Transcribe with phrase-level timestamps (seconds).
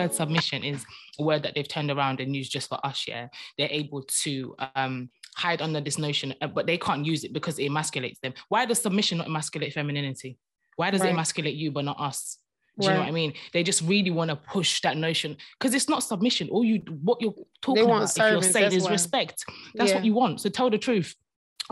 [0.00, 0.84] word submission is
[1.18, 3.28] a word that they've turned around and used just for us, yeah,
[3.58, 7.58] they're able to um, hide under this notion, uh, but they can't use it because
[7.58, 8.34] it emasculates them.
[8.48, 10.38] Why does submission not emasculate femininity?
[10.76, 11.10] Why does right.
[11.10, 12.38] it emasculate you but not us?
[12.78, 13.34] Do you know what I mean?
[13.52, 16.48] They just really want to push that notion because it's not submission.
[16.48, 18.92] All you what you're talking about, service, if you're saying is why.
[18.92, 19.44] respect.
[19.74, 19.96] That's yeah.
[19.96, 20.40] what you want.
[20.40, 21.14] So tell the truth.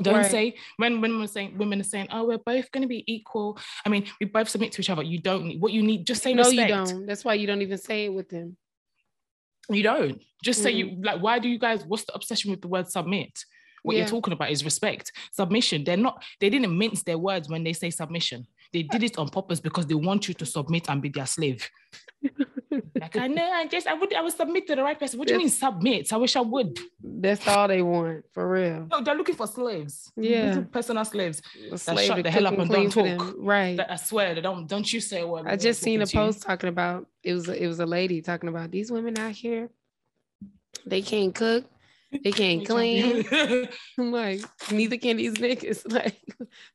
[0.02, 0.30] Don't right.
[0.30, 3.58] say when when we're saying women are saying, oh, we're both going to be equal.
[3.84, 5.02] I mean, we both submit to each other.
[5.02, 6.06] You don't need what you need.
[6.06, 6.70] Just say no, respect.
[6.70, 7.06] you don't.
[7.06, 8.56] That's why you don't even say it with them.
[9.68, 10.22] You don't.
[10.42, 10.64] Just mm-hmm.
[10.64, 11.20] say you like.
[11.20, 11.84] Why do you guys?
[11.84, 13.44] What's the obsession with the word submit?
[13.82, 14.00] What yeah.
[14.00, 15.12] you're talking about is respect.
[15.32, 15.84] Submission.
[15.84, 16.22] They're not.
[16.40, 18.46] They didn't mince their words when they say submission.
[18.72, 21.68] They did it on purpose because they want you to submit and be their slave.
[23.00, 25.18] Like I know, I just I would I would submit to the right person.
[25.18, 26.12] What do you mean submit?
[26.12, 26.78] I wish I would.
[27.02, 28.86] That's all they want for real.
[28.90, 30.10] No, they're looking for slaves.
[30.16, 31.42] Yeah, personal slaves.
[31.66, 33.34] A that shut the hell up and don't talk.
[33.38, 33.76] Right.
[33.76, 34.66] That I swear they don't.
[34.66, 35.46] Don't you say a word.
[35.46, 38.48] I just seen a post talking about it was a, it was a lady talking
[38.48, 39.70] about these women out here.
[40.86, 41.64] They can't cook.
[42.24, 43.26] They can't clean.
[43.98, 45.84] I'm like, neither can these niggas.
[45.92, 46.20] Like,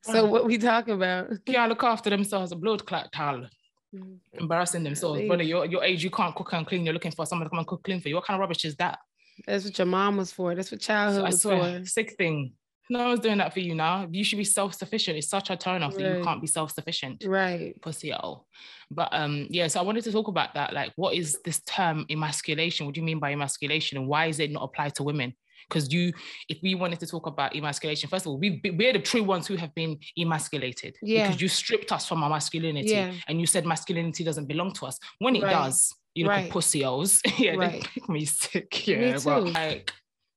[0.02, 1.30] so what we talking about?
[1.46, 3.46] Can't look after themselves, a blood clot towel.
[3.94, 4.18] Mm.
[4.32, 5.22] Embarrassing themselves.
[5.26, 6.84] Brother, your, your age, you can't cook and clean.
[6.84, 8.16] You're looking for someone to come and cook clean for you.
[8.16, 8.98] What kind of rubbish is that?
[9.46, 10.54] That's what your mom was for.
[10.54, 11.84] That's what childhood was for.
[11.84, 12.54] Sick thing.
[12.90, 14.06] No one's doing that for you now.
[14.10, 15.16] You should be self-sufficient.
[15.16, 16.02] It's such a turn off right.
[16.02, 17.24] that you can't be self-sufficient.
[17.26, 17.80] Right.
[17.80, 18.46] Pussy all.
[18.90, 20.74] But um, yeah, so I wanted to talk about that.
[20.74, 22.84] Like, what is this term emasculation?
[22.84, 23.96] What do you mean by emasculation?
[23.96, 25.34] And why is it not applied to women?
[25.68, 26.12] Because you,
[26.48, 29.46] if we wanted to talk about emasculation, first of all, we we're the true ones
[29.46, 30.96] who have been emasculated.
[31.02, 31.26] Yeah.
[31.26, 33.12] Because you stripped us from our masculinity yeah.
[33.28, 34.98] and you said masculinity doesn't belong to us.
[35.18, 35.50] When it right.
[35.50, 36.50] does, you look right.
[36.50, 37.20] pussy holes.
[37.38, 37.72] yeah, right.
[37.72, 38.86] they make me sick.
[38.86, 39.12] Yeah.
[39.12, 39.24] Me too.
[39.24, 39.92] But like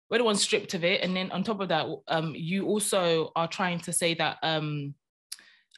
[0.09, 1.01] we're the ones stripped of it.
[1.03, 4.95] And then on top of that, um, you also are trying to say that um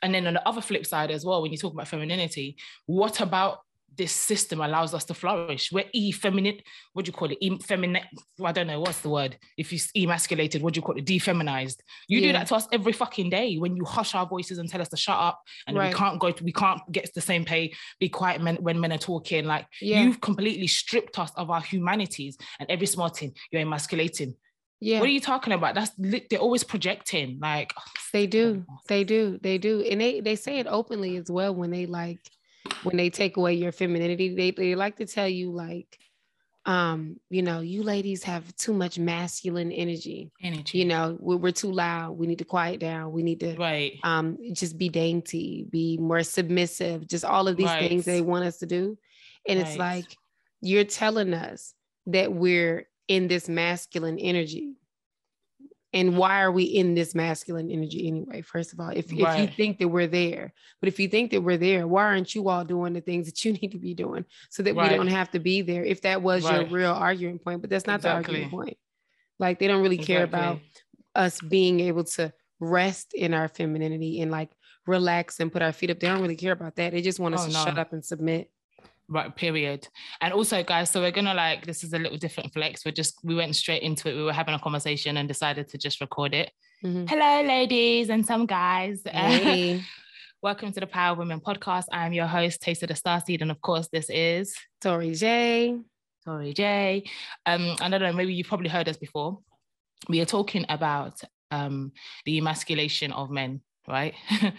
[0.02, 3.20] and then on the other flip side as well, when you talk about femininity, what
[3.20, 3.64] about
[4.00, 5.74] this system allows us to flourish.
[5.74, 7.38] We're effeminate, what do you call it?
[7.44, 8.06] Effeminate,
[8.42, 9.38] I don't know, what's the word?
[9.58, 11.06] If you emasculated, what do you call it?
[11.06, 11.82] Defeminized.
[12.08, 12.28] You yeah.
[12.28, 14.88] do that to us every fucking day when you hush our voices and tell us
[14.90, 15.94] to shut up and right.
[15.94, 18.94] we can't go to, we can't get the same pay, be quiet men, when men
[18.94, 19.44] are talking.
[19.44, 20.02] Like yeah.
[20.02, 24.36] you've completely stripped us of our humanities and every small thing you're emasculating.
[24.80, 25.02] Yeah.
[25.02, 25.76] What are you talking about?
[25.76, 27.38] That's they're always projecting.
[27.42, 27.84] Like oh,
[28.14, 31.70] they do, they do, they do, and they they say it openly as well when
[31.70, 32.22] they like
[32.84, 36.00] when they take away your femininity, they, they like to tell you like,
[36.66, 40.32] um, you know, you ladies have too much masculine energy.
[40.42, 40.78] Energy.
[40.78, 42.18] You know, we're, we're too loud.
[42.18, 43.12] We need to quiet down.
[43.12, 43.98] We need to right.
[44.04, 47.90] um just be dainty, be more submissive, just all of these right.
[47.90, 48.98] things they want us to do.
[49.48, 49.68] And right.
[49.68, 50.16] it's like
[50.62, 51.74] you're telling us
[52.08, 54.76] that we're in this masculine energy
[55.94, 59.40] and why are we in this masculine energy anyway first of all if, right.
[59.40, 62.34] if you think that we're there but if you think that we're there why aren't
[62.36, 64.92] you all doing the things that you need to be doing so that right.
[64.92, 66.62] we don't have to be there if that was right.
[66.62, 68.34] your real arguing point but that's not exactly.
[68.34, 68.78] the argument point
[69.40, 70.40] like they don't really care exactly.
[70.40, 70.60] about
[71.16, 74.50] us being able to rest in our femininity and like
[74.86, 77.36] relax and put our feet up they don't really care about that they just want
[77.36, 77.64] us oh, to no.
[77.64, 78.52] shut up and submit
[79.10, 79.88] right period.
[80.22, 82.86] And also guys so we're gonna like this is a little different flex.
[82.86, 84.16] We're just we went straight into it.
[84.16, 86.52] We were having a conversation and decided to just record it.
[86.84, 87.08] Mm-hmm.
[87.08, 89.02] hello ladies and some guys.
[89.12, 89.84] Hey.
[90.42, 91.86] welcome to the power women podcast.
[91.92, 95.78] I'm your host taste of the starseed and of course this is tori j.
[96.24, 97.04] Tori j.
[97.46, 99.40] Um i don't know maybe you've probably heard us before.
[100.08, 101.20] We are talking about
[101.52, 101.92] um
[102.26, 104.14] the emasculation of men right?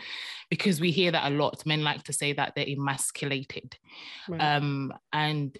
[0.50, 1.64] because we hear that a lot.
[1.64, 3.76] Men like to say that they're emasculated.
[4.28, 4.40] Right.
[4.40, 5.56] Um, and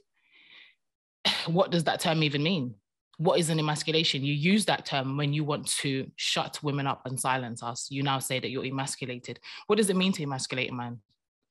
[1.46, 2.74] what does that term even mean?
[3.18, 4.24] What is an emasculation?
[4.24, 7.88] You use that term when you want to shut women up and silence us.
[7.90, 9.38] You now say that you're emasculated.
[9.66, 11.00] What does it mean to emasculate a man?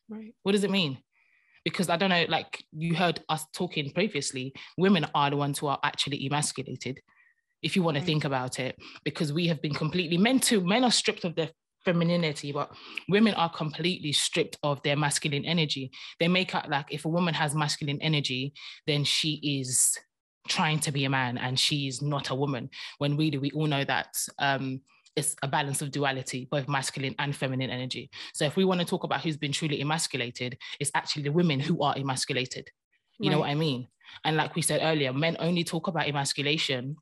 [0.10, 0.34] Right.
[0.44, 0.98] What does it mean?
[1.64, 5.68] Because I don't know, like you heard us talking previously, women are the ones who
[5.68, 7.02] are actually emasculated
[7.62, 10.84] if you want to think about it, because we have been completely men to men
[10.84, 11.50] are stripped of their
[11.86, 12.72] femininity, but
[13.08, 15.92] women are completely stripped of their masculine energy.
[16.20, 18.54] They make out like if a woman has masculine energy,
[18.86, 19.98] then she is
[20.48, 22.70] trying to be a man and she is not a woman.
[22.98, 24.82] When really we all know that um,
[25.16, 28.10] it's a balance of duality, both masculine and feminine energy.
[28.34, 31.60] So if we want to talk about who's been truly emasculated, it's actually the women
[31.60, 32.70] who are emasculated.
[33.20, 33.36] You right.
[33.36, 33.88] know what I mean?
[34.26, 36.96] And like we said earlier, men only talk about emasculation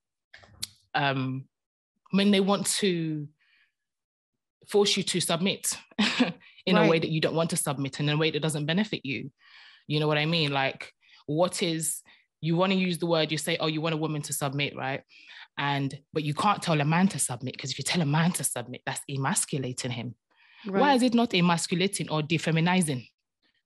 [0.94, 1.45] um,
[2.12, 3.27] when they want to
[4.67, 5.73] force you to submit
[6.65, 6.85] in right.
[6.85, 9.31] a way that you don't want to submit in a way that doesn't benefit you.
[9.87, 10.51] You know what I mean?
[10.51, 10.91] Like,
[11.25, 12.01] what is
[12.41, 14.75] you want to use the word, you say, oh, you want a woman to submit,
[14.75, 15.01] right?
[15.57, 18.31] And but you can't tell a man to submit because if you tell a man
[18.33, 20.15] to submit, that's emasculating him.
[20.67, 20.81] Right.
[20.81, 23.07] Why is it not emasculating or defeminizing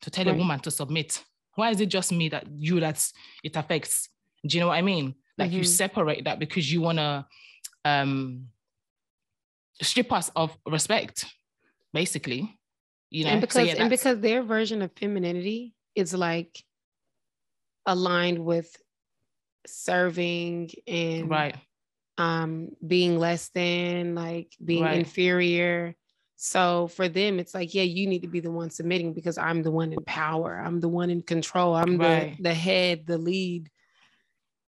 [0.02, 0.36] to tell right.
[0.36, 1.22] a woman to submit?
[1.56, 3.12] Why is it just me that you that's
[3.44, 4.10] it affects?
[4.46, 5.16] Do you know what I mean?
[5.38, 5.58] Like mm-hmm.
[5.58, 7.26] you separate that because you want to
[7.84, 8.48] um
[9.82, 11.26] strip us of respect,
[11.94, 12.58] basically.
[13.10, 16.64] You know, and because so yeah, and because their version of femininity is like
[17.86, 18.76] aligned with
[19.66, 21.56] serving and right
[22.18, 25.00] um being less than like being right.
[25.00, 25.96] inferior
[26.36, 29.64] so for them it's like yeah you need to be the one submitting because i'm
[29.64, 32.36] the one in power i'm the one in control i'm right.
[32.38, 33.70] the the head the lead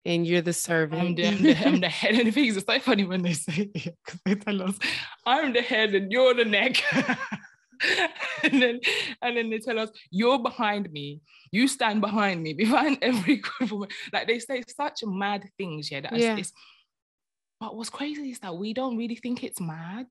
[0.06, 1.02] and you're the servant.
[1.02, 2.14] I'm the, I'm the, I'm the head.
[2.14, 4.78] And the thing is, it's so funny when they say, because they tell us,
[5.26, 6.82] I'm the head and you're the neck.
[8.42, 8.80] and then
[9.20, 11.20] and then they tell us you're behind me
[11.50, 16.00] you stand behind me behind every group woman like they say such mad things yeah,
[16.14, 16.40] yeah.
[17.60, 20.06] but what's crazy is that we don't really think it's mad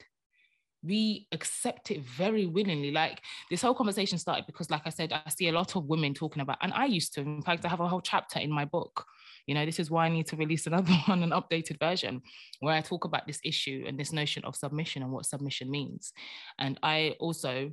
[0.84, 3.20] we accept it very willingly like
[3.50, 6.44] this whole conversation started because like i said i see a lot of women talking
[6.44, 9.08] about and i used to in fact i have a whole chapter in my book
[9.48, 12.22] you know, this is why I need to release another one, an updated version,
[12.60, 16.14] where I talk about this issue and this notion of submission and what submission means.
[16.60, 17.72] And I also,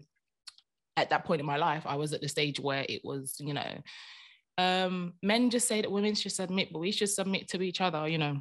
[0.97, 3.55] at that point in my life, I was at the stage where it was, you
[3.55, 3.83] know,
[4.59, 8.07] um, men just say that women should submit, but we should submit to each other,
[8.07, 8.41] you know,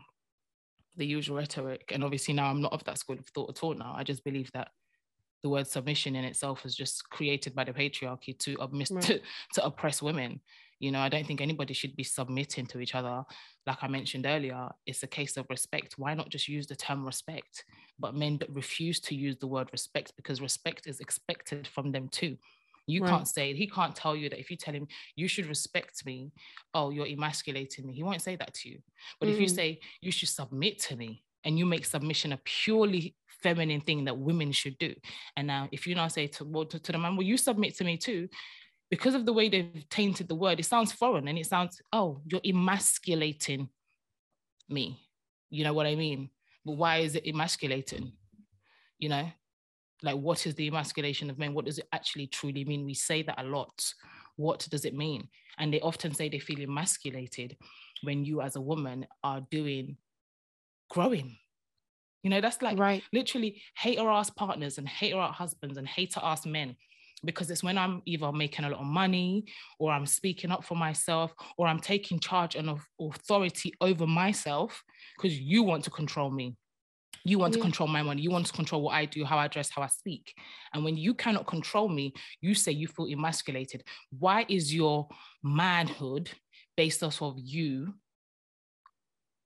[0.98, 1.92] the usual rhetoric.
[1.94, 3.94] And obviously now I'm not of that school of thought at all now.
[3.96, 4.70] I just believe that
[5.42, 9.02] the word submission in itself was just created by the patriarchy to, right.
[9.04, 9.20] to,
[9.54, 10.42] to oppress women.
[10.82, 13.24] You know, I don't think anybody should be submitting to each other.
[13.68, 15.94] Like I mentioned earlier, it's a case of respect.
[15.98, 17.64] Why not just use the term respect?
[18.00, 22.36] But men refuse to use the word respect because respect is expected from them too.
[22.88, 23.12] You right.
[23.12, 26.32] can't say, he can't tell you that if you tell him, you should respect me,
[26.74, 27.94] oh, you're emasculating me.
[27.94, 28.80] He won't say that to you.
[29.20, 29.34] But mm.
[29.34, 29.56] if you mm.
[29.56, 34.18] say, you should submit to me, and you make submission a purely feminine thing that
[34.18, 34.94] women should do.
[35.36, 37.76] And now, if you now say to, well, to, to the man, well, you submit
[37.78, 38.30] to me too,
[38.92, 42.22] because of the way they've tainted the word, it sounds foreign and it sounds, oh,
[42.26, 43.70] you're emasculating
[44.68, 45.00] me.
[45.50, 46.30] You know what I mean?
[46.66, 48.12] But why is it emasculating?
[49.00, 49.32] You know,
[50.04, 51.54] like what is the emasculation of men?
[51.54, 52.86] What does it actually truly mean?
[52.86, 53.94] We say that a lot.
[54.36, 55.30] What does it mean?
[55.58, 57.56] And they often say they feel emasculated
[58.04, 59.96] when you, as a woman, are doing
[60.90, 61.38] growing.
[62.24, 63.04] You know, that's like right.
[63.14, 66.76] literally hater ass partners and hater ass husbands and hater ass men
[67.24, 69.46] because it's when I'm either making a lot of money
[69.80, 74.84] or I'm speaking up for myself or I'm taking charge and authority over myself
[75.18, 76.56] because you want to control me.
[77.24, 77.58] You want yeah.
[77.58, 78.22] to control my money.
[78.22, 80.34] You want to control what I do, how I dress, how I speak.
[80.74, 83.84] And when you cannot control me, you say you feel emasculated.
[84.18, 85.08] Why is your
[85.44, 86.32] manhood
[86.76, 87.94] based off of you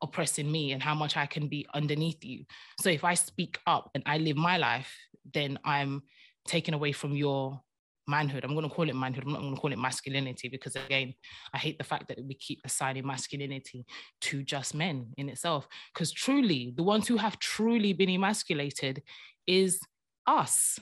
[0.01, 2.45] oppressing me and how much I can be underneath you?
[2.79, 4.95] So if I speak up and I live my life,
[5.33, 6.03] then I'm
[6.47, 7.61] taken away from your
[8.07, 8.43] manhood.
[8.43, 9.23] I'm going to call it manhood.
[9.25, 11.13] I'm not going to call it masculinity because, again,
[11.53, 13.85] I hate the fact that we keep assigning masculinity
[14.21, 15.67] to just men in itself.
[15.93, 19.01] Because truly, the ones who have truly been emasculated
[19.47, 19.79] is
[20.27, 20.79] us.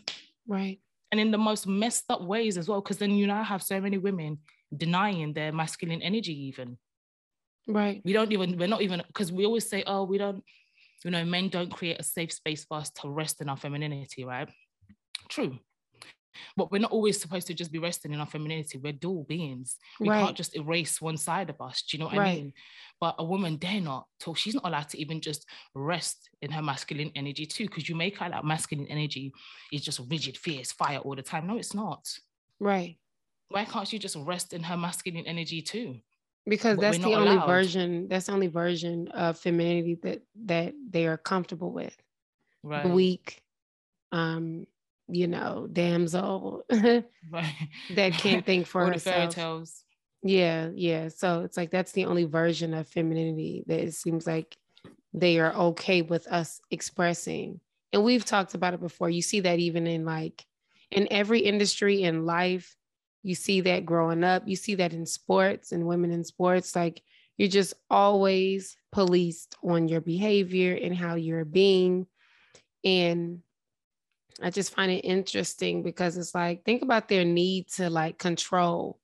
[0.48, 0.80] Right.
[1.12, 3.80] And in the most messed up ways as well, because then you now have so
[3.80, 4.40] many women
[4.76, 6.78] denying their masculine energy, even.
[7.68, 8.02] Right.
[8.04, 10.44] We don't even, we're not even, because we always say, oh, we don't,
[11.06, 14.26] you know, men don't create a safe space for us to rest in our femininity,
[14.26, 14.50] right?
[15.30, 15.60] True.
[16.58, 18.78] But we're not always supposed to just be resting in our femininity.
[18.78, 19.78] We're dual beings.
[20.00, 20.24] We right.
[20.24, 21.84] can't just erase one side of us.
[21.84, 22.28] Do you know what right.
[22.28, 22.54] I mean?
[23.00, 24.38] But a woman dare not talk.
[24.38, 28.18] She's not allowed to even just rest in her masculine energy too, because you make
[28.18, 29.34] her like masculine energy
[29.72, 31.48] is just rigid, fierce, fire all the time.
[31.48, 32.08] No, it's not.
[32.60, 32.98] Right.
[33.50, 35.98] Why can't she just rest in her masculine energy too?
[36.46, 37.48] Because but that's the only allowed.
[37.48, 38.08] version.
[38.10, 41.96] That's the only version of femininity that that they are comfortable with.
[42.64, 42.90] Right.
[42.90, 43.42] Weak,
[44.12, 44.66] um,
[45.08, 49.36] you know, damsel that can't think for herself.
[49.36, 49.84] tales.
[50.24, 51.10] Yeah, yeah.
[51.10, 54.56] So it's like that's the only version of femininity that it seems like
[55.14, 57.60] they are okay with us expressing.
[57.92, 59.10] And we've talked about it before.
[59.10, 60.46] You see that even in like
[60.92, 62.76] in every industry in life,
[63.22, 64.44] you see that growing up.
[64.46, 66.76] You see that in sports and women in sports.
[66.76, 67.02] Like
[67.38, 72.08] you're just always policed on your behavior and how you're being.
[72.84, 73.40] And
[74.42, 79.00] I just find it interesting because it's like, think about their need to like control,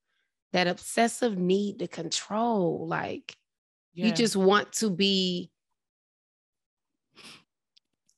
[0.53, 2.88] that obsessive need to control.
[2.88, 3.36] Like,
[3.93, 4.07] yeah.
[4.07, 5.51] you just want to be,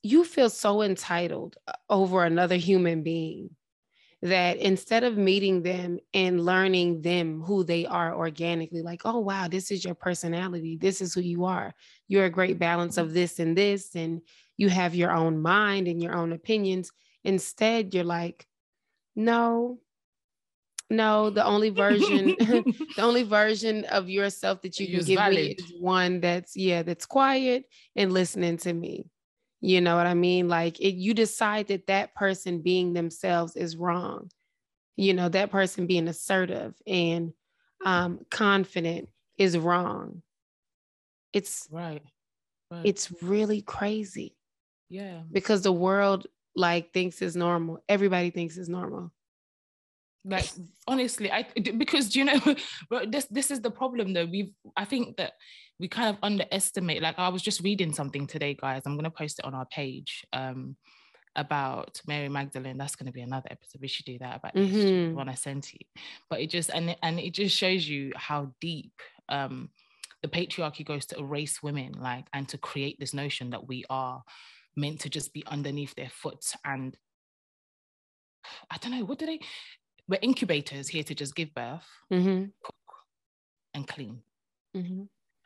[0.04, 3.52] you feel so entitled uh, over another human being
[4.24, 9.48] that instead of meeting them and learning them who they are organically, like, oh, wow,
[9.48, 10.78] this is your personality.
[10.80, 11.74] This is who you are.
[12.08, 13.96] You're a great balance of this and this.
[13.96, 14.22] And
[14.58, 16.92] you have your own mind and your own opinions.
[17.24, 18.46] Instead, you're like,
[19.16, 19.80] no,
[20.92, 25.36] no, the only version, the only version of yourself that you can give valid.
[25.36, 27.66] me is one that's yeah, that's quiet
[27.96, 29.06] and listening to me.
[29.62, 30.50] You know what I mean?
[30.50, 34.30] Like it, you decide that that person being themselves is wrong.
[34.98, 37.32] You know, that person being assertive and
[37.86, 40.22] um, confident is wrong.
[41.32, 42.02] It's right.
[42.70, 42.82] right.
[42.84, 44.36] It's really crazy.
[44.92, 45.22] Yeah.
[45.32, 47.80] Because the world like thinks is normal.
[47.88, 49.12] Everybody thinks is normal
[50.26, 50.50] like
[50.88, 51.46] honestly i
[51.78, 52.40] because you know
[52.90, 55.34] but this this is the problem though we've i think that
[55.80, 59.10] we kind of underestimate like i was just reading something today guys i'm going to
[59.10, 60.76] post it on our page um
[61.36, 65.16] about mary magdalene that's going to be another episode we should do that about mm-hmm.
[65.16, 65.80] one i sent you
[66.30, 68.94] but it just and and it just shows you how deep
[69.30, 69.70] um
[70.22, 74.22] the patriarchy goes to erase women like and to create this notion that we are
[74.76, 76.98] meant to just be underneath their foot and
[78.72, 79.40] I don't know, what do they
[80.08, 82.46] we're incubators here to just give birth, mm-hmm.
[82.64, 82.76] cook,
[83.74, 84.22] and clean.
[84.76, 85.04] Mm-hmm.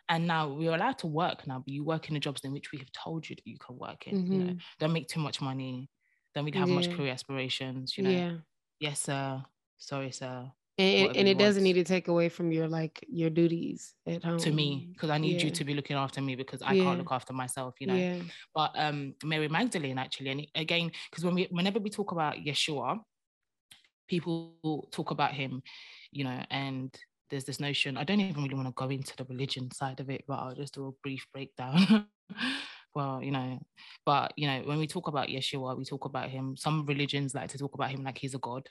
[0.10, 2.72] And now we're allowed to work now, but you work in the jobs in which
[2.72, 4.18] we have told you that you can work in.
[4.18, 4.34] Mm-hmm.
[4.34, 4.58] You know, mm-hmm.
[4.80, 5.90] don't make too much money.
[6.34, 6.76] Don't we have yeah.
[6.76, 7.98] much career aspirations.
[7.98, 8.32] You know, yeah.
[8.80, 9.44] yes, sir.
[9.78, 10.52] Sorry, sir.
[10.78, 14.40] And, and it doesn't need to take away from your like your duties at home
[14.40, 15.46] to me because I need yeah.
[15.46, 16.84] you to be looking after me because I yeah.
[16.84, 17.96] can't look after myself, you know.
[17.96, 18.20] Yeah.
[18.54, 23.00] But um, Mary Magdalene actually, and again, because when we whenever we talk about Yeshua,
[24.10, 25.64] people talk about him,
[26.12, 26.94] you know, and
[27.30, 27.96] there's this notion.
[27.98, 30.56] I don't even really want to go into the religion side of it, but I'll
[30.56, 32.08] just do a brief breakdown.
[32.96, 33.60] well, you know,
[34.06, 36.56] but you know, when we talk about Yeshua, we talk about him.
[36.56, 38.70] Some religions like to talk about him like he's a god.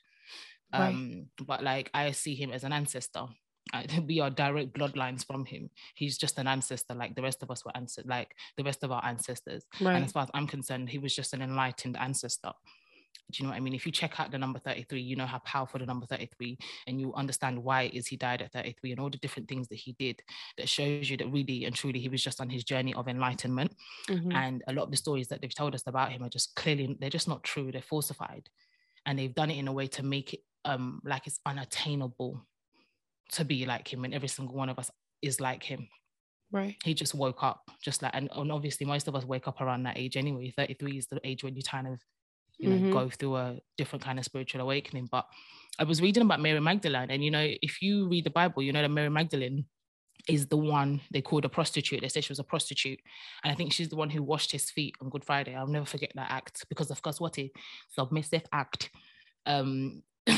[0.73, 0.89] Right.
[0.89, 3.27] Um, but like I see him as an ancestor.
[4.07, 5.71] we are direct bloodlines from him.
[5.95, 8.93] He's just an ancestor, like the rest of us were ancestors, like the rest of
[8.93, 9.65] our ancestors.
[9.81, 9.97] Right.
[9.97, 12.53] And as far as I'm concerned, he was just an enlightened ancestor.
[13.31, 13.75] Do you know what I mean?
[13.75, 17.01] If you check out the number 33, you know how powerful the number 33 and
[17.01, 19.95] you understand why is he died at 33 and all the different things that he
[19.99, 20.23] did
[20.59, 23.75] that shows you that really and truly he was just on his journey of enlightenment.
[24.09, 24.33] Mm-hmm.
[24.33, 26.97] And a lot of the stories that they've told us about him are just clearly,
[27.01, 27.73] they're just not true.
[27.73, 28.49] They're falsified.
[29.07, 32.47] And they've done it in a way to make it um, like it's unattainable
[33.33, 34.05] to be like him.
[34.05, 34.91] And every single one of us
[35.23, 35.89] is like him.
[36.53, 36.77] Right.
[36.85, 39.83] He just woke up just like, and, and obviously most of us wake up around
[39.85, 40.53] that age anyway.
[40.57, 42.01] 33 is the age when you kind of
[42.59, 42.93] you know, mm-hmm.
[42.93, 45.09] go through a different kind of spiritual awakening.
[45.11, 45.27] But
[45.79, 48.73] I was reading about Mary Magdalene, and you know, if you read the Bible, you
[48.73, 49.65] know that Mary Magdalene
[50.29, 52.01] is the one they called a prostitute.
[52.01, 52.99] They said she was a prostitute.
[53.43, 55.55] And I think she's the one who washed his feet on Good Friday.
[55.55, 57.53] I'll never forget that act because of course what a
[57.91, 58.91] submissive act.
[59.45, 60.03] Um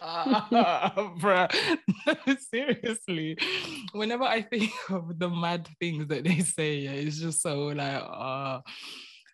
[0.00, 1.48] uh,
[2.50, 3.36] seriously,
[3.92, 8.60] whenever I think of the mad things that they say, it's just so like, uh,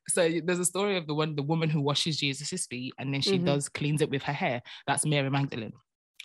[0.09, 3.21] so there's a story of the one the woman who washes Jesus' feet and then
[3.21, 3.47] she mm-hmm.
[3.47, 4.63] does cleans it with her hair.
[4.87, 5.73] That's Mary Magdalene.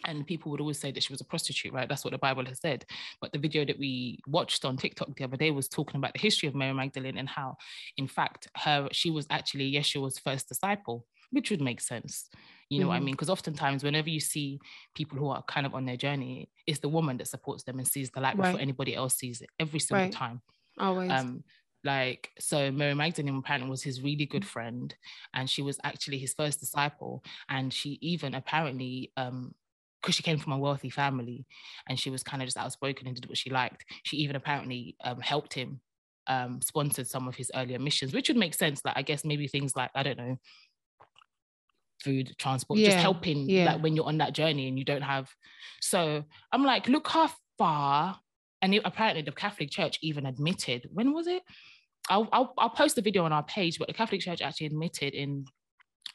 [0.05, 1.87] And people would always say that she was a prostitute, right?
[1.87, 2.85] That's what the Bible has said.
[3.19, 6.19] But the video that we watched on TikTok the other day was talking about the
[6.19, 7.57] history of Mary Magdalene and how,
[7.97, 12.29] in fact, her she was actually Yeshua's first disciple, which would make sense.
[12.69, 12.87] You know mm-hmm.
[12.87, 13.05] what I mm-hmm.
[13.05, 13.13] mean?
[13.13, 14.59] Because oftentimes, whenever you see
[14.95, 17.87] people who are kind of on their journey, it's the woman that supports them and
[17.87, 18.47] sees the light right.
[18.47, 20.13] before anybody else sees it every single right.
[20.13, 20.41] time.
[20.79, 21.11] Always.
[21.11, 21.43] Um,
[21.83, 24.95] like so mary magdalene apparently was his really good friend
[25.33, 29.53] and she was actually his first disciple and she even apparently um
[30.01, 31.45] because she came from a wealthy family
[31.87, 34.95] and she was kind of just outspoken and did what she liked she even apparently
[35.03, 35.79] um, helped him
[36.27, 39.47] um, sponsored some of his earlier missions which would make sense like i guess maybe
[39.47, 40.37] things like i don't know
[42.03, 43.73] food transport yeah, just helping yeah.
[43.73, 45.29] like when you're on that journey and you don't have
[45.81, 48.19] so i'm like look how far
[48.61, 51.43] and it, apparently the catholic church even admitted when was it
[52.09, 55.13] I'll, I'll, I'll post the video on our page, but the Catholic Church actually admitted
[55.13, 55.45] in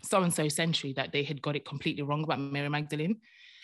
[0.05, 3.17] so and so century that they had got it completely wrong about Mary Magdalene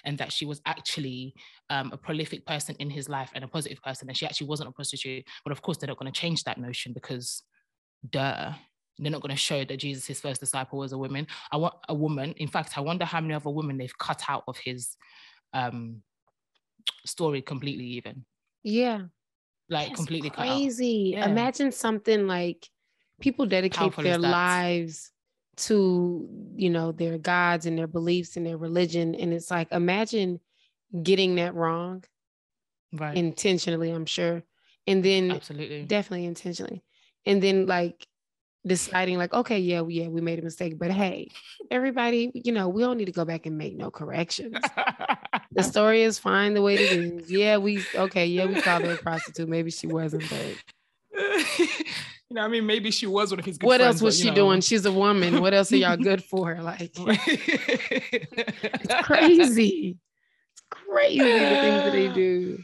[0.04, 1.34] and that she was actually
[1.70, 4.68] um, a prolific person in his life and a positive person, and she actually wasn't
[4.68, 5.24] a prostitute.
[5.44, 7.42] But of course, they're not going to change that notion because,
[8.08, 8.52] duh,
[8.98, 11.26] they're not going to show that Jesus, his first disciple, was a woman.
[11.50, 12.32] I want a woman.
[12.32, 14.96] In fact, I wonder how many other women they've cut out of his
[15.52, 16.02] um,
[17.06, 17.84] story completely.
[17.84, 18.24] Even
[18.64, 19.02] yeah,
[19.72, 21.14] like That's completely crazy.
[21.14, 21.28] Yeah.
[21.28, 22.68] Imagine something like
[23.20, 25.10] people dedicate Powerful their lives
[25.54, 29.14] to you know their gods and their beliefs and their religion.
[29.14, 30.40] And it's like imagine
[31.02, 32.04] getting that wrong
[32.92, 33.16] right.
[33.16, 34.42] intentionally i'm sure.
[34.86, 35.84] And then absolutely.
[35.84, 36.82] definitely intentionally.
[37.24, 38.06] And then like
[38.64, 40.78] deciding like okay yeah yeah we made a mistake.
[40.78, 41.30] But hey
[41.70, 44.56] everybody you know we don't need to go back and make no corrections
[45.54, 48.92] the story is fine the way it is yeah we okay yeah we called her
[48.92, 50.56] a prostitute maybe she wasn't but
[52.32, 53.58] You know, I mean, maybe she was one of his.
[53.60, 54.36] what friends, else was but, she know.
[54.36, 54.62] doing?
[54.62, 55.42] She's a woman.
[55.42, 56.62] What else are y'all good for?
[56.62, 56.98] Like, it's
[59.02, 59.98] crazy.
[60.54, 62.58] It's crazy the things that they do.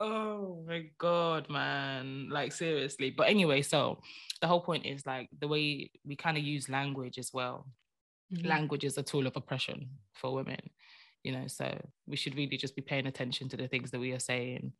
[0.00, 2.30] Oh my god, man!
[2.30, 3.10] Like seriously.
[3.10, 3.98] But anyway, so
[4.40, 7.66] the whole point is like the way we kind of use language as well.
[8.32, 8.48] Mm-hmm.
[8.48, 10.70] Language is a tool of oppression for women,
[11.24, 11.46] you know.
[11.46, 14.72] So we should really just be paying attention to the things that we are saying,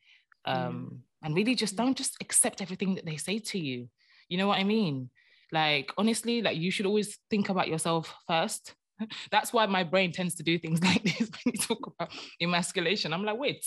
[0.45, 3.89] um, and really just don't just accept everything that they say to you.
[4.29, 5.11] You know what I mean?
[5.53, 8.75] Like honestly, like you should always think about yourself first.
[9.31, 13.13] That's why my brain tends to do things like this when you talk about emasculation.
[13.13, 13.65] I'm like, wait,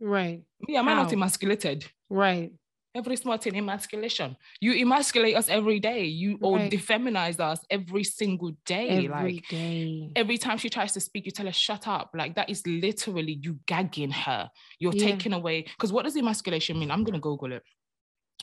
[0.00, 0.42] right?
[0.66, 1.84] Yeah, am I not emasculated?
[2.08, 2.52] Right.
[2.96, 4.36] Every small thing, emasculation.
[4.60, 6.04] You emasculate us every day.
[6.04, 6.40] You right.
[6.42, 8.88] or defeminize us every single day.
[8.88, 10.12] Every like day.
[10.14, 12.12] every time she tries to speak, you tell her shut up.
[12.14, 14.48] Like that is literally you gagging her.
[14.78, 15.06] You're yeah.
[15.06, 15.62] taking away.
[15.62, 16.92] Because what does emasculation mean?
[16.92, 17.64] I'm gonna Google it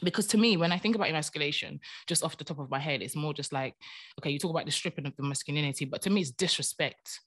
[0.04, 3.02] because to me when i think about emasculation just off the top of my head
[3.02, 3.76] it's more just like
[4.18, 7.20] okay you talk about the stripping of the masculinity but to me it's disrespect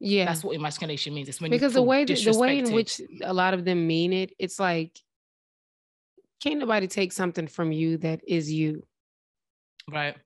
[0.00, 3.32] yeah that's what emasculation means it's when because the way the way in which a
[3.32, 4.98] lot of them mean it it's like
[6.42, 8.82] can't nobody take something from you that is you
[9.90, 10.16] right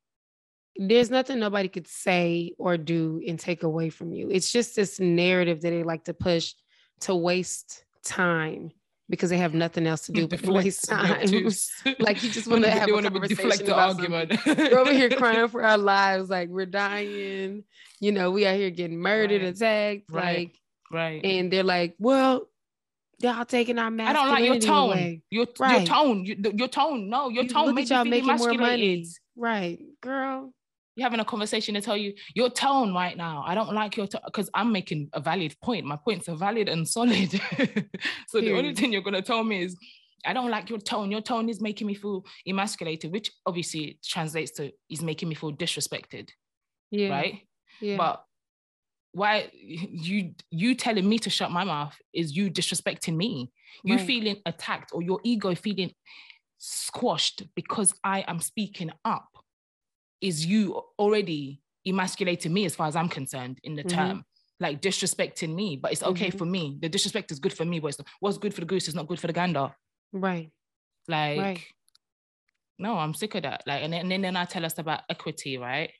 [0.77, 5.01] there's nothing nobody could say or do and take away from you it's just this
[5.01, 6.55] narrative that they like to push
[7.01, 8.71] to waste time
[9.09, 11.21] because they have nothing else to do but waste time.
[11.99, 14.41] like you just want to have a conversation about argument.
[14.47, 17.65] we're over here crying for our lives, like we're dying.
[18.01, 19.55] You know, we out here getting murdered, right.
[19.55, 20.39] attacked, right.
[20.39, 20.59] like
[20.91, 21.25] right.
[21.25, 22.49] And they're like, well,
[23.19, 24.91] y'all taking our masculinity I don't like your tone.
[24.91, 25.23] Away.
[25.31, 25.79] Your right.
[25.79, 26.25] your tone.
[26.25, 27.09] Your, your tone.
[27.09, 29.07] No, your you tone makes y'all making more money.
[29.37, 30.53] Right, girl
[30.97, 33.45] you're having a conversation to tell you your tone right now.
[33.47, 35.85] I don't like your tone because I'm making a valid point.
[35.85, 37.31] My points are valid and solid.
[38.29, 39.77] so the only thing you're gonna tell me is
[40.25, 41.11] I don't like your tone.
[41.11, 45.53] Your tone is making me feel emasculated, which obviously translates to is making me feel
[45.53, 46.31] disrespected.
[46.91, 47.11] Yeah.
[47.11, 47.41] Right.
[47.81, 47.99] Yeah.
[47.99, 48.25] But
[49.17, 53.51] why you you telling me to shut my mouth is you disrespecting me.
[53.83, 54.07] You right.
[54.07, 55.93] feeling attacked or your ego feeling
[56.59, 59.29] squashed because I am speaking up
[60.21, 63.97] is you already emasculating me as far as I'm concerned in the mm-hmm.
[63.97, 64.25] term,
[64.61, 65.77] like disrespecting me.
[65.77, 66.37] But it's okay mm-hmm.
[66.37, 66.77] for me.
[66.83, 69.09] The disrespect is good for me, but it's, what's good for the goose is not
[69.09, 69.75] good for the gander.
[70.13, 70.51] Right.
[71.09, 71.65] Like, right.
[72.79, 73.63] no, I'm sick of that.
[73.67, 75.91] Like, and then, and then I tell us about equity, right?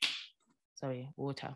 [0.75, 1.55] Sorry, water.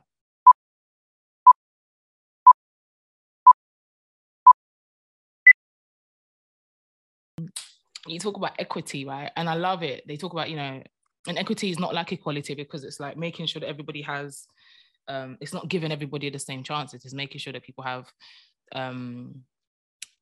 [8.08, 9.32] You talk about equity, right?
[9.36, 10.04] And I love it.
[10.08, 10.82] They talk about, you know,
[11.28, 14.48] and equity is not like equality because it's like making sure that everybody has
[15.08, 17.04] um, it's not giving everybody the same chances.
[17.06, 18.12] It's making sure that people have
[18.74, 19.44] um,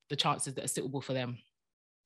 [0.10, 1.38] the chances that are suitable for them.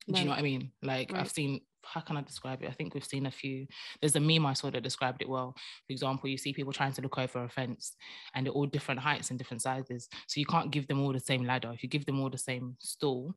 [0.07, 0.69] Do you know what i mean?
[0.81, 1.21] Like right.
[1.21, 2.67] i've seen how can i describe it?
[2.67, 3.67] I think we've seen a few
[4.01, 5.55] there's a meme i saw that described it well.
[5.87, 7.95] For example you see people trying to look over a fence
[8.35, 10.09] and they're all different heights and different sizes.
[10.27, 11.71] So you can't give them all the same ladder.
[11.73, 13.33] If you give them all the same stool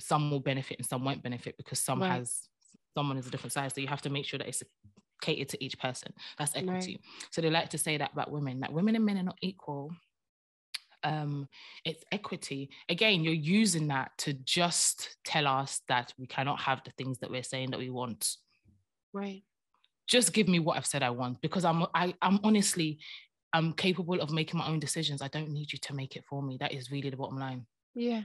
[0.00, 2.12] some will benefit and some won't benefit because some right.
[2.12, 2.48] has
[2.96, 3.72] someone is a different size.
[3.74, 4.62] So you have to make sure that it's
[5.20, 6.12] catered to each person.
[6.38, 7.00] That's equity.
[7.02, 7.28] Right.
[7.30, 9.92] So they like to say that about women, that women and men are not equal.
[11.02, 11.48] Um,
[11.84, 12.70] it's equity.
[12.88, 17.30] Again, you're using that to just tell us that we cannot have the things that
[17.30, 18.36] we're saying that we want.
[19.12, 19.42] Right.
[20.06, 22.98] Just give me what I've said I want because I'm I, I'm honestly
[23.52, 25.22] I'm capable of making my own decisions.
[25.22, 26.56] I don't need you to make it for me.
[26.58, 27.66] That is really the bottom line.
[27.94, 28.22] Yeah.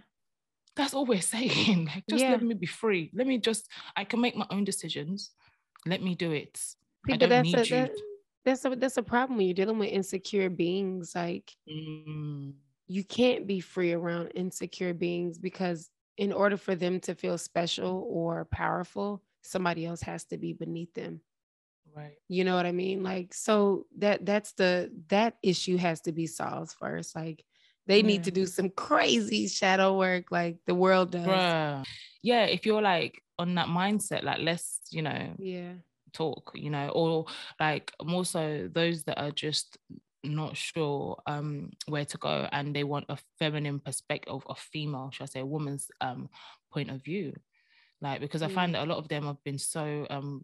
[0.76, 1.86] That's all we're saying.
[1.86, 2.32] Like, just yeah.
[2.32, 3.12] let me be free.
[3.14, 5.32] Let me just, I can make my own decisions.
[5.86, 6.60] Let me do it.
[7.06, 7.70] People, I don't that's need a, you.
[7.70, 7.92] That,
[8.46, 11.14] that's a that's a problem when you're dealing with insecure beings.
[11.16, 12.54] Like mm.
[12.88, 18.08] you can't be free around insecure beings because in order for them to feel special
[18.10, 21.22] or powerful, somebody else has to be beneath them.
[21.96, 22.18] Right.
[22.28, 23.04] You know what I mean?
[23.04, 27.16] Like so that that's the that issue has to be solved first.
[27.16, 27.44] Like
[27.88, 31.28] they need to do some crazy shadow work like the world does.
[31.28, 31.86] Bruh.
[32.24, 35.74] Yeah, if you're like on that mindset, like let's, you know, yeah,
[36.14, 37.26] talk, you know, or
[37.60, 39.78] like more so those that are just
[40.24, 45.12] not sure um where to go and they want a feminine perspective of a female,
[45.12, 46.30] should I say, a woman's um
[46.74, 47.34] point of view.
[48.02, 50.44] Like because I find that a lot of them have been so um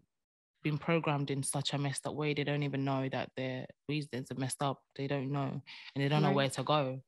[0.62, 4.30] been programmed in such a messed up way they don't even know that their reasons
[4.30, 5.60] are messed up they don't know
[5.94, 6.30] and they don't right.
[6.30, 7.00] know where to go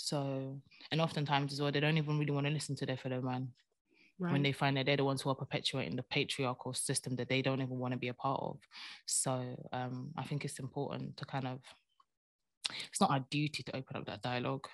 [0.00, 0.56] so,
[0.92, 3.48] and oftentimes as well, they don't even really want to listen to their fellow man
[4.20, 4.32] right.
[4.32, 7.42] when they find that they're the ones who are perpetuating the patriarchal system that they
[7.42, 8.58] don't even want to be a part of.
[9.06, 11.58] So, um, I think it's important to kind of,
[12.88, 14.68] it's not our duty to open up that dialogue,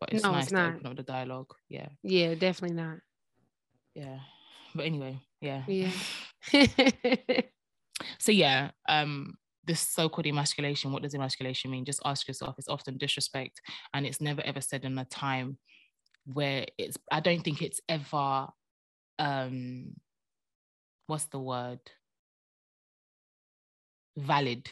[0.00, 1.52] but it's no, nice it's to open up the dialogue.
[1.68, 1.88] Yeah.
[2.02, 2.96] Yeah, definitely not.
[3.94, 4.20] Yeah.
[4.74, 5.64] But anyway, yeah.
[5.68, 5.90] Yeah.
[8.18, 11.84] so yeah, um, this so-called emasculation, what does emasculation mean?
[11.84, 12.56] Just ask yourself.
[12.58, 13.60] It's often disrespect,
[13.94, 15.58] and it's never ever said in a time
[16.24, 16.96] where it's.
[17.10, 18.48] I don't think it's ever.
[19.18, 19.94] Um,
[21.06, 21.80] what's the word?
[24.16, 24.68] Valid.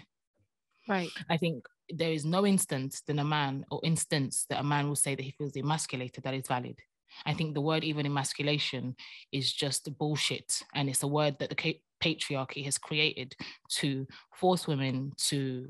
[0.89, 1.11] Right.
[1.29, 4.97] I think there is no instance than a man or instance that a man will
[4.97, 6.79] say that he feels emasculated that is valid.
[7.27, 8.97] I think the word even emasculation
[9.33, 10.63] is just bullshit.
[10.75, 13.35] And it's a word that the patriarchy has created
[13.79, 15.69] to force women to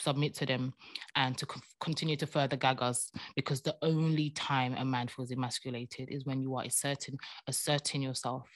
[0.00, 0.74] submit to them
[1.16, 1.46] and to
[1.80, 6.40] continue to further gag us because the only time a man feels emasculated is when
[6.42, 8.48] you are asserting asserting yourself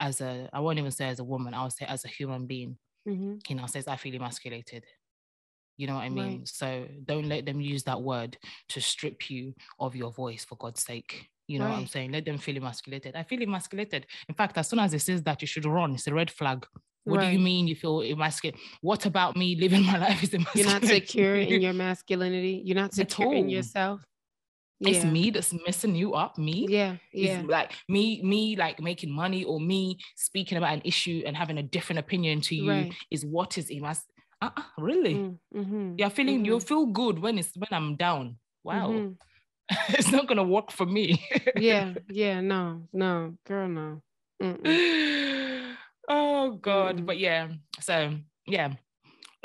[0.00, 2.46] as a i won't even say as a woman i would say as a human
[2.46, 2.76] being
[3.08, 3.34] mm-hmm.
[3.46, 4.84] he now says i feel emasculated
[5.76, 6.48] you know what i mean right.
[6.48, 8.36] so don't let them use that word
[8.68, 11.72] to strip you of your voice for god's sake you know right.
[11.72, 12.12] what I'm saying?
[12.12, 13.16] Let them feel emasculated.
[13.16, 14.06] I feel emasculated.
[14.28, 16.66] In fact, as soon as it says that you should run, it's a red flag.
[17.04, 17.26] What right.
[17.26, 18.60] do you mean you feel emasculated?
[18.80, 20.70] What about me living my life is emasculated?
[20.70, 22.62] You're not secure in your masculinity.
[22.64, 24.00] You're not secure in yourself.
[24.82, 24.96] Yeah.
[24.96, 26.38] It's me that's messing you up.
[26.38, 27.38] Me, yeah, yeah.
[27.38, 31.58] It's like me, me, like making money or me speaking about an issue and having
[31.58, 32.94] a different opinion to you right.
[33.08, 34.02] is what is emas.
[34.40, 35.14] Uh-uh, really?
[35.14, 36.38] Mm, mm-hmm, you're feeling.
[36.38, 36.46] Mm-hmm.
[36.46, 38.38] You feel good when it's when I'm down.
[38.64, 38.90] Wow.
[38.90, 39.12] Mm-hmm.
[39.90, 41.24] it's not gonna work for me.
[41.56, 44.02] yeah, yeah, no, no, girl, no.
[46.08, 47.06] oh God, Mm-mm.
[47.06, 47.48] but yeah.
[47.80, 48.14] So
[48.46, 48.74] yeah,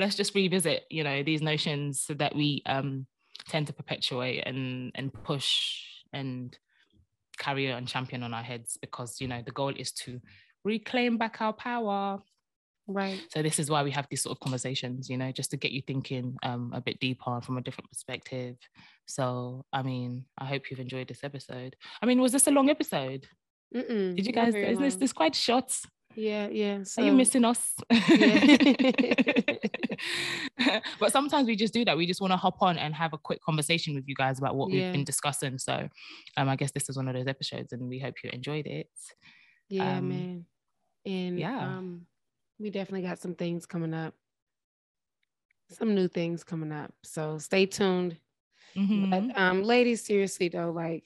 [0.00, 3.06] let's just revisit, you know, these notions that we um
[3.48, 6.56] tend to perpetuate and and push and
[7.38, 10.20] carry and champion on our heads because you know the goal is to
[10.64, 12.18] reclaim back our power
[12.88, 13.20] Right.
[13.30, 15.72] So this is why we have these sort of conversations, you know, just to get
[15.72, 18.56] you thinking um, a bit deeper from a different perspective.
[19.06, 21.76] So, I mean, I hope you've enjoyed this episode.
[22.00, 23.26] I mean, was this a long episode?
[23.76, 24.54] Mm-mm, Did you guys?
[24.54, 25.70] Is this this quite short?
[26.16, 26.82] Yeah, yeah.
[26.82, 27.02] So.
[27.02, 27.74] Are you missing us?
[27.90, 28.56] Yeah.
[30.98, 31.96] but sometimes we just do that.
[31.96, 34.56] We just want to hop on and have a quick conversation with you guys about
[34.56, 34.86] what yeah.
[34.86, 35.58] we've been discussing.
[35.58, 35.88] So,
[36.38, 38.88] um, I guess this is one of those episodes, and we hope you enjoyed it.
[39.68, 40.46] Yeah, um, man.
[41.04, 41.60] And yeah.
[41.60, 42.06] Um,
[42.58, 44.14] we definitely got some things coming up,
[45.70, 46.92] some new things coming up.
[47.04, 48.16] So stay tuned.
[48.76, 49.10] Mm-hmm.
[49.10, 51.04] But um, ladies, seriously though, like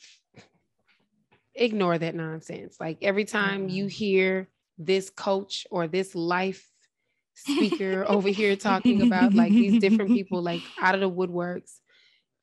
[1.54, 2.76] ignore that nonsense.
[2.80, 6.66] Like every time you hear this coach or this life
[7.34, 11.78] speaker over here talking about like these different people like out of the woodworks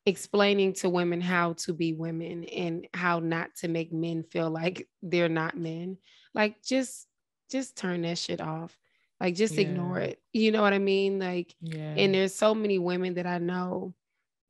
[0.05, 4.87] explaining to women how to be women and how not to make men feel like
[5.03, 5.97] they're not men
[6.33, 7.05] like just
[7.51, 8.75] just turn that shit off
[9.19, 9.61] like just yeah.
[9.61, 10.21] ignore it.
[10.33, 11.19] You know what I mean?
[11.19, 11.95] Like, yeah.
[11.97, 13.93] and there's so many women that I know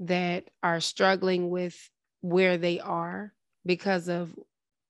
[0.02, 1.76] that are struggling with
[2.22, 3.34] where they are
[3.66, 4.34] because of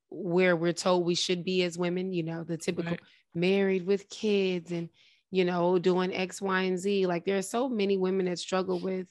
[0.10, 3.02] where we're told we should be as women, you know, the typical right.
[3.34, 4.90] married with kids and,
[5.32, 7.06] you know, doing X, Y, and Z.
[7.06, 9.08] Like there are so many women that struggle with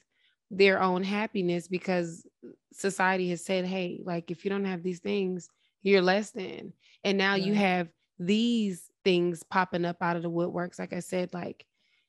[0.51, 2.25] their own happiness because
[2.73, 5.49] society has said, hey, like if you don't have these things,
[5.81, 6.73] you're less than.
[7.03, 7.41] And now right.
[7.41, 11.65] you have these things popping up out of the woodworks, like I said, like,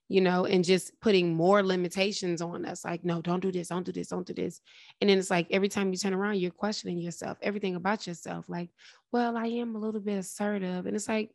[0.09, 2.85] you know, and just putting more limitations on us.
[2.85, 4.61] Like, no, don't do this, don't do this, don't do this.
[5.01, 8.49] And then it's like every time you turn around, you're questioning yourself, everything about yourself.
[8.49, 8.71] Like,
[9.13, 10.87] well, I am a little bit assertive.
[10.87, 11.31] And it's like,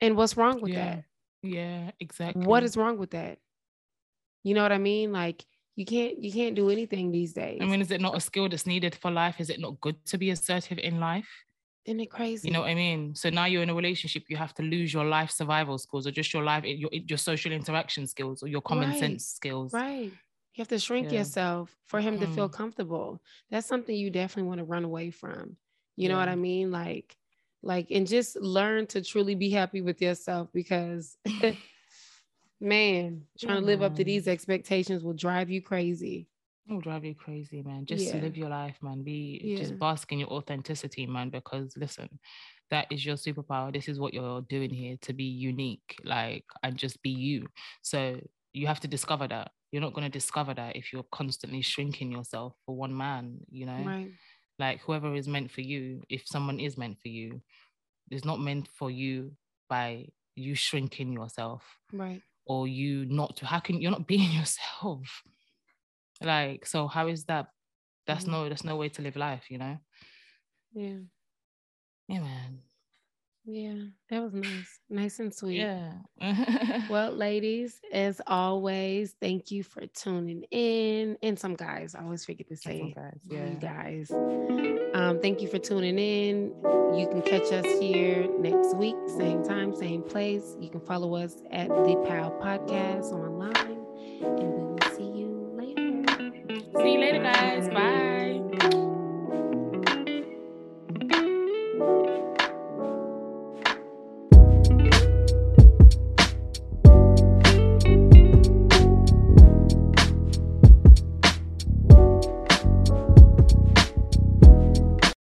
[0.00, 0.96] and what's wrong with yeah.
[0.96, 1.04] that?
[1.42, 2.44] Yeah, exactly.
[2.44, 3.38] What is wrong with that?
[4.42, 5.12] You know what I mean?
[5.12, 5.44] Like,
[5.76, 7.60] you can't you can't do anything these days.
[7.62, 9.36] I mean, is it not a skill that's needed for life?
[9.38, 11.28] Is it not good to be assertive in life?
[11.84, 12.48] Isn't it crazy?
[12.48, 13.14] You know what I mean?
[13.14, 16.10] So now you're in a relationship, you have to lose your life survival skills or
[16.10, 18.98] just your life, your, your social interaction skills or your common right.
[18.98, 19.72] sense skills.
[19.72, 20.12] Right.
[20.54, 21.20] You have to shrink yeah.
[21.20, 22.20] yourself for him mm.
[22.20, 22.56] to feel mm-hmm.
[22.56, 23.22] comfortable.
[23.50, 25.56] That's something you definitely want to run away from.
[25.96, 26.08] You yeah.
[26.08, 26.70] know what I mean?
[26.70, 27.16] Like,
[27.62, 31.16] like, and just learn to truly be happy with yourself because
[32.60, 33.60] man, trying yeah.
[33.60, 36.28] to live up to these expectations will drive you crazy.
[36.68, 37.86] It'll drive you crazy, man.
[37.86, 38.20] Just yeah.
[38.20, 39.02] live your life, man.
[39.02, 39.58] Be yeah.
[39.58, 41.30] just bask in your authenticity, man.
[41.30, 42.08] Because listen,
[42.70, 43.72] that is your superpower.
[43.72, 47.46] This is what you're doing here to be unique, like, and just be you.
[47.82, 48.20] So
[48.52, 49.50] you have to discover that.
[49.72, 53.66] You're not going to discover that if you're constantly shrinking yourself for one man, you
[53.66, 53.82] know?
[53.84, 54.10] Right.
[54.58, 57.40] Like, whoever is meant for you, if someone is meant for you,
[58.10, 59.32] is not meant for you
[59.68, 61.62] by you shrinking yourself.
[61.92, 62.22] Right.
[62.46, 65.22] Or you not, to, how can you're not being yourself?
[66.22, 67.46] Like, so how is that?
[68.06, 68.32] That's mm-hmm.
[68.32, 69.78] no, that's no way to live life, you know?
[70.72, 70.98] Yeah.
[72.08, 72.60] Yeah, man.
[73.50, 74.80] Yeah, that was nice.
[74.90, 75.60] Nice and sweet.
[75.60, 75.92] Yeah.
[76.90, 81.16] well, ladies, as always, thank you for tuning in.
[81.22, 83.48] And some guys, I always forget to say guys, yeah.
[83.48, 84.10] you guys.
[84.92, 86.52] Um, thank you for tuning in.
[86.94, 90.54] You can catch us here next week, same time, same place.
[90.60, 93.78] You can follow us at the POW Podcast online.
[94.20, 94.67] And we
[96.82, 97.68] See you later, guys.
[97.68, 98.17] Bye.